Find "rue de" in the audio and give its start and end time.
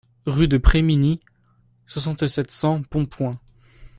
0.25-0.57